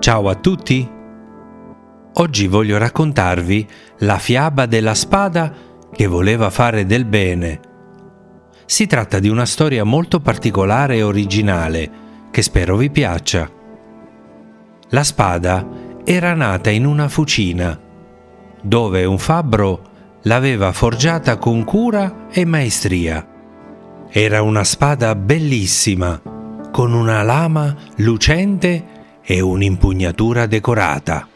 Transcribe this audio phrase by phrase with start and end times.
[0.00, 0.90] Ciao a tutti!
[2.14, 3.68] Oggi voglio raccontarvi
[3.98, 5.52] la fiaba della spada
[5.92, 7.60] che voleva fare del bene.
[8.64, 11.90] Si tratta di una storia molto particolare e originale
[12.30, 13.46] che spero vi piaccia.
[14.88, 15.68] La spada
[16.02, 17.78] era nata in una fucina,
[18.62, 19.82] dove un fabbro
[20.22, 23.28] l'aveva forgiata con cura e maestria.
[24.08, 26.18] Era una spada bellissima,
[26.72, 28.98] con una lama lucente
[29.30, 31.28] e un'impugnatura decorata.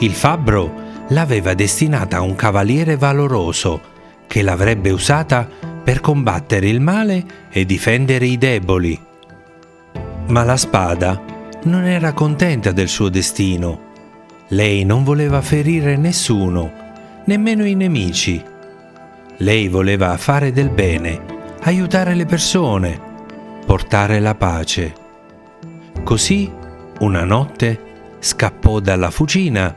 [0.00, 3.80] Il fabbro l'aveva destinata a un cavaliere valoroso
[4.26, 5.48] che l'avrebbe usata
[5.82, 9.00] per combattere il male e difendere i deboli.
[10.26, 11.18] Ma la spada
[11.62, 13.88] non era contenta del suo destino.
[14.48, 16.70] Lei non voleva ferire nessuno,
[17.24, 18.44] nemmeno i nemici.
[19.38, 21.18] Lei voleva fare del bene,
[21.62, 23.00] aiutare le persone,
[23.64, 24.92] portare la pace.
[26.04, 26.58] Così,
[27.00, 29.74] una notte, scappò dalla fucina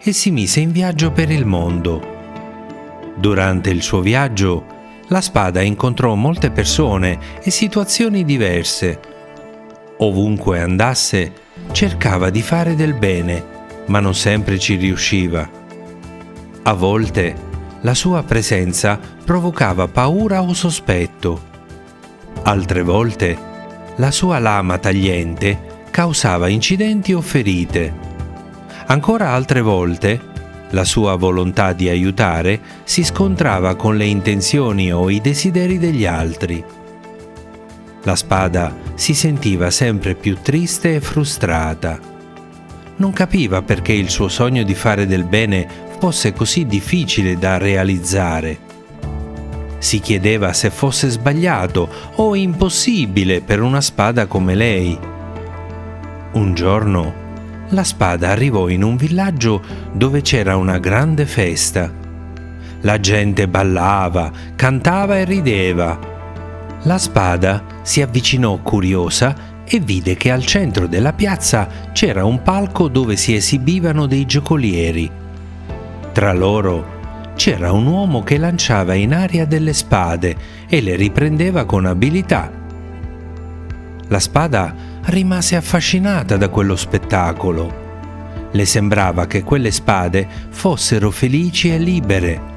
[0.00, 2.12] e si mise in viaggio per il mondo.
[3.16, 4.66] Durante il suo viaggio,
[5.08, 9.12] la spada incontrò molte persone e situazioni diverse
[9.98, 11.32] Ovunque andasse,
[11.70, 13.44] cercava di fare del bene,
[13.86, 15.48] ma non sempre ci riusciva.
[16.64, 17.52] A volte
[17.82, 21.52] la sua presenza provocava paura o sospetto.
[22.42, 23.52] Altre volte
[23.96, 27.94] la sua lama tagliente causava incidenti o ferite.
[28.86, 30.20] Ancora altre volte
[30.70, 36.64] la sua volontà di aiutare si scontrava con le intenzioni o i desideri degli altri.
[38.02, 42.00] La spada si sentiva sempre più triste e frustrata.
[42.96, 45.68] Non capiva perché il suo sogno di fare del bene
[46.00, 48.58] fosse così difficile da realizzare.
[49.78, 55.12] Si chiedeva se fosse sbagliato o impossibile per una spada come lei.
[56.34, 57.22] Un giorno
[57.70, 59.62] la spada arrivò in un villaggio
[59.92, 61.90] dove c'era una grande festa.
[62.82, 66.12] La gente ballava, cantava e rideva
[66.86, 72.88] la spada si avvicinò curiosa e vide che al centro della piazza c'era un palco
[72.88, 75.10] dove si esibivano dei giocolieri.
[76.12, 80.36] Tra loro c'era un uomo che lanciava in aria delle spade
[80.68, 82.52] e le riprendeva con abilità.
[84.08, 84.74] La spada
[85.06, 87.82] rimase affascinata da quello spettacolo.
[88.50, 92.52] Le sembrava che quelle spade fossero felici e libere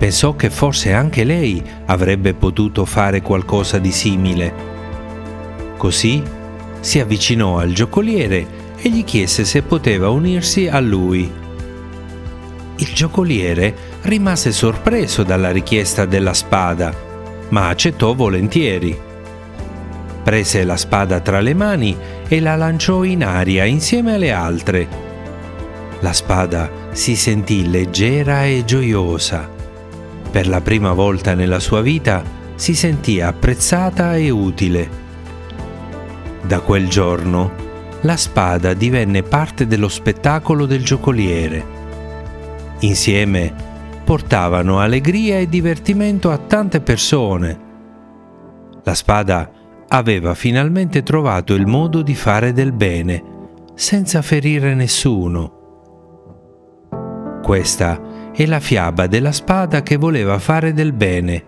[0.00, 4.54] pensò che forse anche lei avrebbe potuto fare qualcosa di simile.
[5.76, 6.22] Così
[6.80, 8.46] si avvicinò al giocoliere
[8.78, 11.30] e gli chiese se poteva unirsi a lui.
[12.76, 16.94] Il giocoliere rimase sorpreso dalla richiesta della spada,
[17.50, 18.98] ma accettò volentieri.
[20.22, 21.96] Prese la spada tra le mani
[22.28, 24.88] e la lanciò in aria insieme alle altre.
[26.00, 29.58] La spada si sentì leggera e gioiosa
[30.30, 32.22] per la prima volta nella sua vita
[32.54, 34.88] si sentì apprezzata e utile.
[36.42, 37.68] Da quel giorno
[38.02, 41.78] la spada divenne parte dello spettacolo del giocoliere.
[42.80, 43.52] Insieme
[44.04, 47.68] portavano allegria e divertimento a tante persone.
[48.84, 49.50] La spada
[49.92, 53.22] aveva finalmente trovato il modo di fare del bene,
[53.74, 55.58] senza ferire nessuno.
[57.42, 61.44] Questa è la fiaba della spada che voleva fare del bene.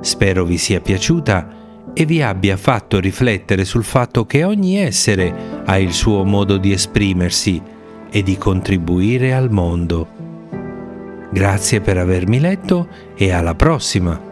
[0.00, 1.58] Spero vi sia piaciuta
[1.92, 6.70] e vi abbia fatto riflettere sul fatto che ogni essere ha il suo modo di
[6.70, 7.60] esprimersi
[8.10, 10.06] e di contribuire al mondo.
[11.32, 12.86] Grazie per avermi letto
[13.16, 14.29] e alla prossima!